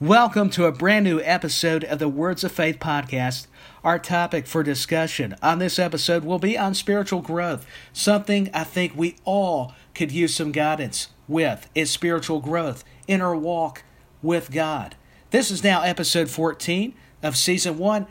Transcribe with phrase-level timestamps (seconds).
[0.00, 3.46] Welcome to a brand new episode of the Words of Faith podcast.
[3.84, 7.64] Our topic for discussion on this episode will be on spiritual growth.
[7.92, 13.36] Something I think we all could use some guidance with is spiritual growth in our
[13.36, 13.84] walk
[14.20, 14.96] with God.
[15.30, 16.92] This is now episode 14
[17.22, 18.08] of season 1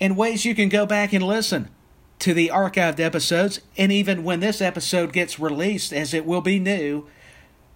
[0.00, 1.68] and ways you can go back and listen
[2.20, 6.58] to the archived episodes and even when this episode gets released as it will be
[6.58, 7.06] new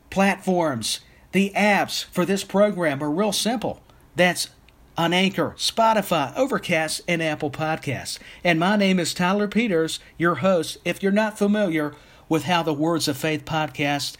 [0.08, 1.00] platforms
[1.32, 3.80] the apps for this program are real simple.
[4.16, 4.48] That's
[4.96, 8.18] on Anchor, Spotify, Overcast, and Apple Podcasts.
[8.44, 10.78] And my name is Tyler Peters, your host.
[10.84, 11.94] If you're not familiar
[12.28, 14.16] with how the Words of Faith podcast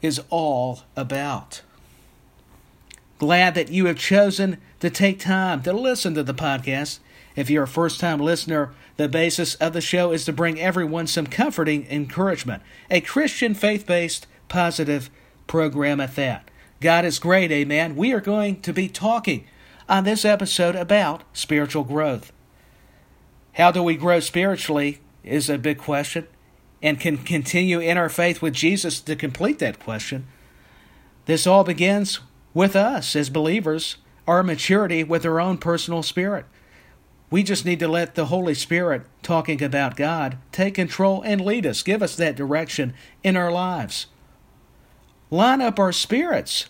[0.00, 1.62] is all about,
[3.18, 7.00] glad that you have chosen to take time to listen to the podcast.
[7.34, 11.06] If you're a first time listener, the basis of the show is to bring everyone
[11.06, 15.10] some comforting encouragement, a Christian faith based positive
[15.46, 16.50] program at that.
[16.80, 17.96] God is great, amen.
[17.96, 19.46] We are going to be talking
[19.88, 22.32] on this episode about spiritual growth.
[23.54, 26.26] How do we grow spiritually is a big question
[26.82, 30.26] and can continue in our faith with Jesus to complete that question.
[31.24, 32.20] This all begins
[32.52, 36.44] with us as believers, our maturity with our own personal spirit.
[37.30, 41.66] We just need to let the Holy Spirit, talking about God, take control and lead
[41.66, 44.06] us, give us that direction in our lives
[45.30, 46.66] line up our spirits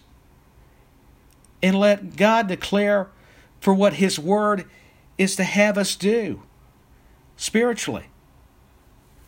[1.63, 3.09] and let God declare
[3.61, 4.65] for what His Word
[5.19, 6.43] is to have us do
[7.37, 8.07] spiritually.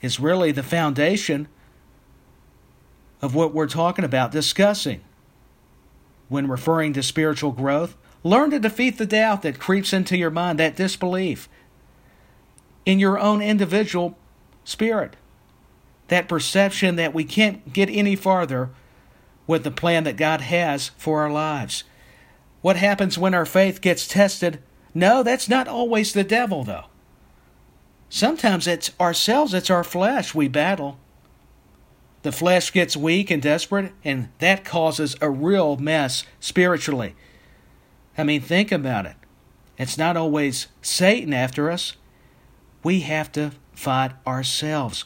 [0.01, 1.49] Is really the foundation
[3.21, 5.01] of what we're talking about, discussing
[6.29, 7.97] when referring to spiritual growth.
[8.23, 11.49] Learn to defeat the doubt that creeps into your mind, that disbelief
[12.87, 14.17] in your own individual
[14.65, 15.17] spirit,
[16.09, 18.71] that perception that we can't get any farther
[19.49, 21.83] with the plan that God has for our lives.
[22.61, 24.63] What happens when our faith gets tested?
[24.95, 26.85] No, that's not always the devil, though.
[28.11, 30.99] Sometimes it's ourselves, it's our flesh we battle.
[32.23, 37.15] The flesh gets weak and desperate, and that causes a real mess spiritually.
[38.17, 39.17] I mean, think about it.
[39.79, 41.95] It's not always Satan after us.
[42.83, 45.05] We have to fight ourselves.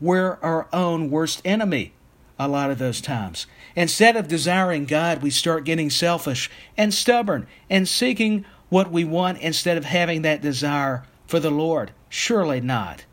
[0.00, 1.94] We're our own worst enemy
[2.38, 3.46] a lot of those times.
[3.74, 9.38] Instead of desiring God, we start getting selfish and stubborn and seeking what we want
[9.38, 11.92] instead of having that desire for the Lord.
[12.08, 13.04] Surely not.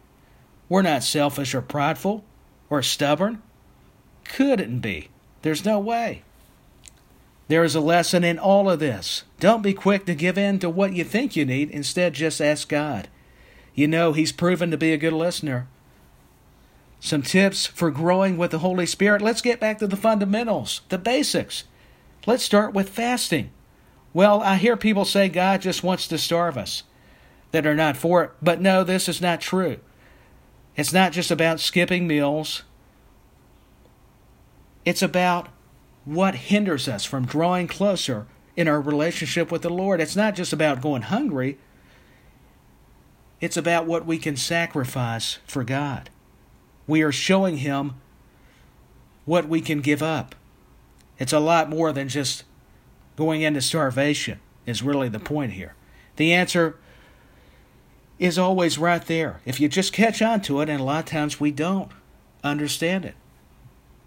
[0.70, 2.24] We're not selfish or prideful
[2.70, 3.42] or stubborn.
[4.24, 5.10] Couldn't be.
[5.42, 6.24] There's no way.
[7.48, 9.24] There is a lesson in all of this.
[9.40, 11.70] Don't be quick to give in to what you think you need.
[11.70, 13.08] Instead, just ask God.
[13.76, 15.68] You know, He's proven to be a good listener
[17.06, 19.22] some tips for growing with the Holy Spirit.
[19.22, 21.66] Let's get back to the fundamentals, the basics.
[22.26, 23.52] Let's start with fasting.
[24.14, 26.84] Well, I hear people say God just wants to starve us
[27.52, 29.78] that are not for it, but no, this is not true.
[30.76, 32.64] It's not just about skipping meals,
[34.84, 35.50] it's about
[36.06, 40.00] what hinders us from drawing closer in our relationship with the Lord.
[40.00, 41.58] It's not just about going hungry,
[43.42, 46.10] it's about what we can sacrifice for God
[46.88, 47.96] we are showing him
[49.26, 50.36] what we can give up.
[51.18, 52.44] It's a lot more than just
[53.16, 55.76] going into starvation, is really the point here.
[56.18, 56.78] The answer
[58.20, 59.42] is always right there.
[59.46, 61.92] If you just catch on to it, and a lot of times we don't
[62.44, 63.16] understand it,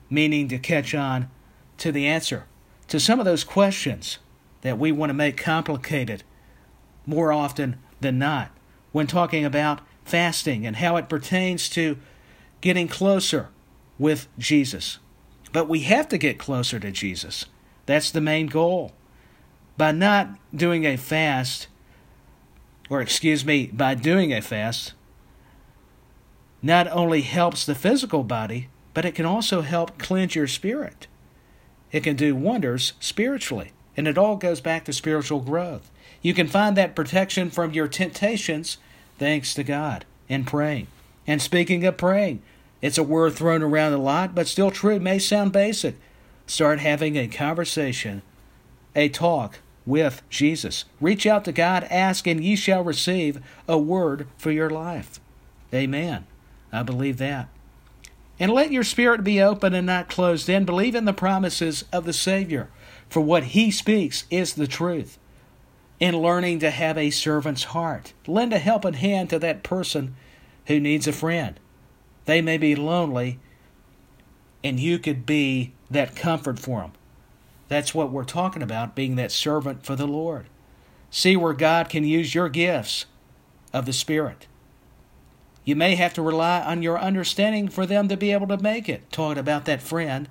[0.09, 1.31] meaning to catch on
[1.79, 2.45] to the answer
[2.89, 4.19] to some of those questions
[4.63, 6.23] that we want to make complicated
[7.07, 8.51] more often than not
[8.93, 11.99] when talking about fasting and how it pertains to
[12.61, 13.49] getting closer
[13.99, 14.99] with Jesus.
[15.53, 17.47] But we have to get closer to Jesus.
[17.87, 18.93] That's the main goal.
[19.77, 21.69] By not doing a fast,
[22.91, 24.93] or excuse me, by doing a fast,
[26.63, 31.07] not only helps the physical body, but it can also help cleanse your spirit.
[31.93, 33.73] It can do wonders spiritually.
[33.97, 35.91] And it all goes back to spiritual growth.
[36.23, 38.79] You can find that protection from your temptations
[39.19, 40.89] thanks to God in praying.
[41.29, 42.43] And speaking of praying,
[42.81, 44.97] it's a word thrown around a lot, but still true.
[44.97, 45.97] It may sound basic.
[46.47, 48.23] Start having a conversation,
[48.97, 50.87] a talk with Jesus.
[51.01, 55.21] Reach out to God, ask, and ye shall receive a word for your life.
[55.73, 56.27] Amen.
[56.73, 57.49] I believe that.
[58.41, 60.65] And let your spirit be open and not closed in.
[60.65, 62.71] Believe in the promises of the Savior,
[63.11, 65.19] for what He speaks is the truth.
[66.01, 70.15] In learning to have a servant's heart, lend a helping hand to that person
[70.69, 71.59] who needs a friend.
[72.27, 73.41] They may be lonely,
[74.63, 76.93] and you could be that comfort for them.
[77.69, 80.47] That's what we're talking about, being that servant for the Lord.
[81.11, 83.07] See where God can use your gifts
[83.73, 84.47] of the Spirit.
[85.65, 88.89] You may have to rely on your understanding for them to be able to make
[88.89, 89.11] it.
[89.11, 90.29] Talking about that friend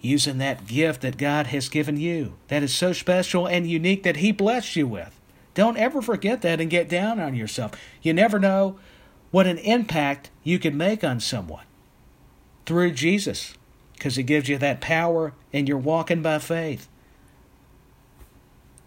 [0.00, 4.16] using that gift that God has given you that is so special and unique that
[4.16, 5.17] He blessed you with.
[5.54, 7.72] Don't ever forget that and get down on yourself.
[8.02, 8.78] You never know
[9.30, 11.64] what an impact you can make on someone
[12.66, 13.54] through Jesus
[13.94, 16.88] because He gives you that power and you're walking by faith.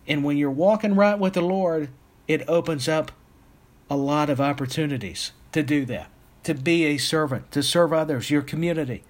[0.07, 1.89] And when you're walking right with the Lord,
[2.27, 3.11] it opens up
[3.89, 6.09] a lot of opportunities to do that,
[6.43, 9.03] to be a servant, to serve others, your community.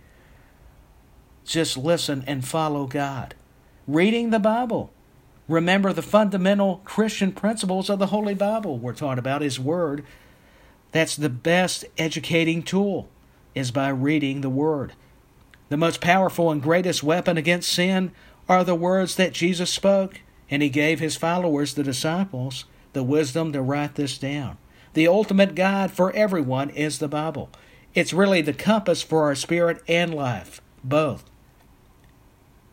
[1.46, 3.36] Just listen and follow God.
[3.88, 4.92] Reading the Bible.
[5.52, 8.80] Remember the fundamental Christian principles of the Holy Bible.
[8.80, 10.06] We're taught about His Word.
[10.94, 13.10] That's the best educating tool,
[13.54, 14.94] is by reading the Word.
[15.68, 18.14] The most powerful and greatest weapon against sin
[18.48, 22.64] are the words that Jesus spoke, and He gave His followers, the disciples,
[22.94, 24.58] the wisdom to write this down.
[24.94, 27.50] The ultimate guide for everyone is the Bible.
[27.94, 31.26] It's really the compass for our spirit and life, both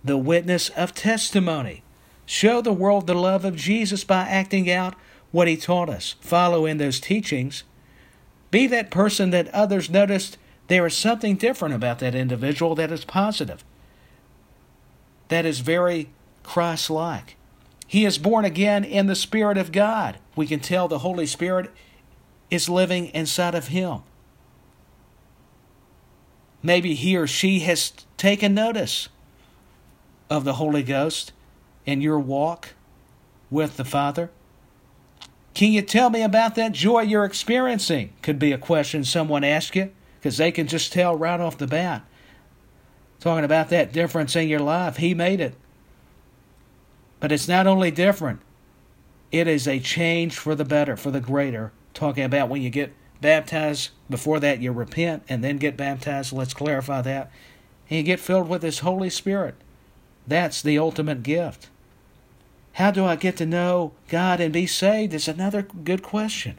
[0.05, 1.83] the witness of testimony.
[2.29, 4.95] Show the world the love of Jesus by acting out
[5.33, 6.15] what he taught us.
[6.21, 7.65] Follow in those teachings.
[8.51, 10.37] Be that person that others noticed
[10.67, 13.65] there is something different about that individual that is positive,
[15.29, 16.11] that is very
[16.43, 17.37] Christ like.
[17.87, 20.19] He is born again in the Spirit of God.
[20.37, 21.71] We can tell the Holy Spirit
[22.51, 24.01] is living inside of him.
[26.63, 29.09] Maybe he or she has taken notice
[30.29, 31.33] of the Holy Ghost
[31.89, 32.75] in your walk
[33.51, 34.29] with the Father?
[35.55, 38.13] Can you tell me about that joy you're experiencing?
[38.21, 39.91] Could be a question someone asks you
[40.21, 42.05] because they can just tell right off the bat.
[43.21, 45.55] Talking about that difference in your life, He made it.
[47.21, 48.41] But it's not only different,
[49.33, 51.73] it is a change for the better, for the greater.
[51.95, 52.93] Talking about when you get
[53.23, 56.35] baptized, before that you repent and then get baptized.
[56.35, 57.33] Let's clarify that.
[57.89, 59.55] And you get filled with His Holy Spirit.
[60.27, 61.71] That's the ultimate gift.
[62.79, 65.13] How do I get to know God and be saved?
[65.13, 66.59] Is another good question.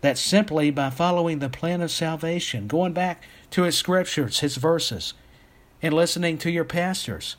[0.00, 5.12] That's simply by following the plan of salvation, going back to His scriptures, His verses,
[5.82, 7.34] and listening to your pastors.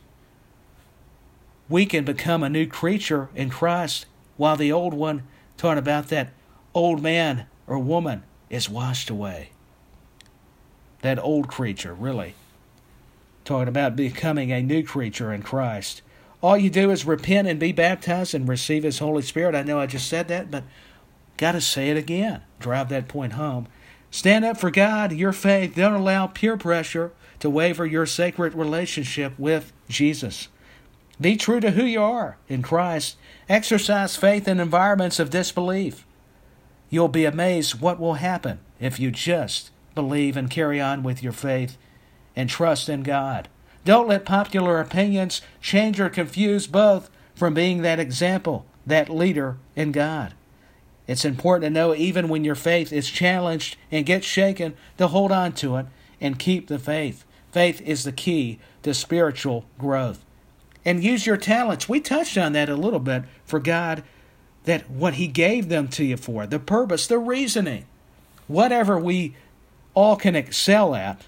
[1.69, 5.23] We can become a new creature in Christ while the old one,
[5.55, 6.33] talking about that
[6.73, 9.51] old man or woman, is washed away.
[11.01, 12.35] That old creature, really
[13.45, 16.01] talking about becoming a new creature in Christ.
[16.41, 19.55] All you do is repent and be baptized and receive His Holy Spirit.
[19.55, 20.63] I know I just said that, but
[21.37, 22.41] got to say it again.
[22.59, 23.67] Drive that point home.
[24.09, 25.75] Stand up for God, your faith.
[25.75, 30.47] Don't allow peer pressure to waver your sacred relationship with Jesus.
[31.19, 33.15] Be true to who you are in Christ.
[33.47, 36.05] Exercise faith in environments of disbelief.
[36.89, 41.31] You'll be amazed what will happen if you just believe and carry on with your
[41.31, 41.77] faith
[42.35, 43.47] and trust in God.
[43.83, 49.91] Don't let popular opinions change or confuse both from being that example, that leader in
[49.91, 50.33] God.
[51.07, 55.31] It's important to know, even when your faith is challenged and gets shaken, to hold
[55.31, 55.87] on to it
[56.19, 57.25] and keep the faith.
[57.51, 60.23] Faith is the key to spiritual growth.
[60.85, 61.89] And use your talents.
[61.89, 64.03] We touched on that a little bit for God,
[64.63, 67.85] that what He gave them to you for, the purpose, the reasoning.
[68.47, 69.35] Whatever we
[69.93, 71.25] all can excel at,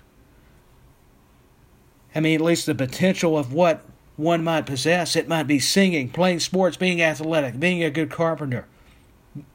[2.15, 3.83] I mean, at least the potential of what
[4.15, 5.15] one might possess.
[5.15, 8.65] It might be singing, playing sports, being athletic, being a good carpenter,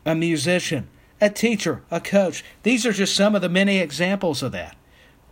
[0.05, 0.88] a musician,
[1.21, 2.45] a teacher, a coach.
[2.62, 4.77] These are just some of the many examples of that.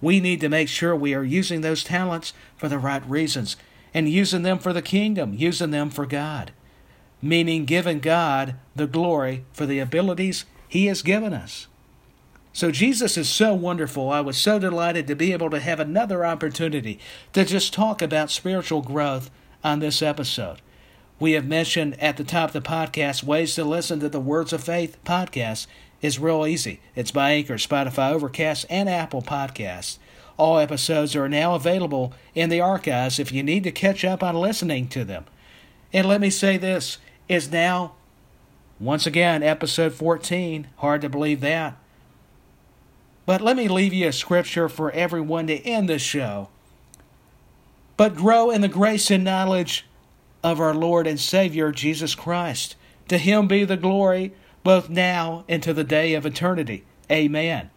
[0.00, 3.56] We need to make sure we are using those talents for the right reasons
[3.94, 6.52] and using them for the kingdom, using them for God,
[7.22, 11.66] meaning giving God the glory for the abilities He has given us.
[12.56, 14.08] So Jesus is so wonderful.
[14.08, 16.98] I was so delighted to be able to have another opportunity
[17.34, 19.30] to just talk about spiritual growth
[19.62, 20.62] on this episode.
[21.20, 24.54] We have mentioned at the top of the podcast ways to listen to the Words
[24.54, 25.66] of Faith podcast
[26.00, 26.80] is real easy.
[26.94, 29.98] It's by Anchor, Spotify, Overcast, and Apple Podcasts.
[30.38, 34.34] All episodes are now available in the archives if you need to catch up on
[34.34, 35.26] listening to them.
[35.92, 36.96] And let me say this
[37.28, 37.96] is now,
[38.80, 40.68] once again, episode 14.
[40.78, 41.76] Hard to believe that.
[43.26, 46.48] But let me leave you a scripture for everyone to end the show.
[47.96, 49.84] But grow in the grace and knowledge
[50.44, 52.76] of our Lord and Savior Jesus Christ.
[53.08, 56.84] To him be the glory both now and to the day of eternity.
[57.10, 57.70] Amen.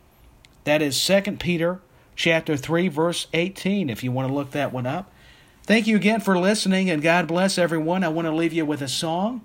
[0.65, 1.81] That is 2 Peter
[2.15, 5.11] chapter 3 verse 18 if you want to look that one up.
[5.63, 8.03] Thank you again for listening, and God bless everyone.
[8.03, 9.41] I want to leave you with a song.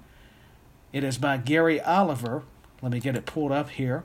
[0.90, 2.44] It is by Gary Oliver.
[2.80, 4.04] Let me get it pulled up here.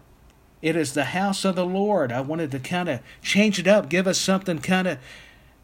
[0.62, 2.12] It is the house of the Lord.
[2.12, 5.00] I wanted to kind of change it up, give us something kind of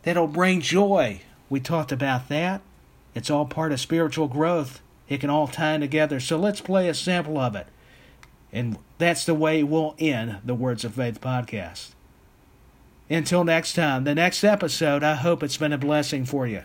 [0.04, 1.22] that'll bring joy.
[1.50, 2.62] We talked about that.
[3.14, 4.82] It's all part of spiritual growth.
[5.08, 6.20] It can all tie together.
[6.20, 7.68] So let's play a sample of it.
[8.52, 11.90] And that's the way we'll end the Words of Faith podcast.
[13.10, 16.64] Until next time, the next episode, I hope it's been a blessing for you.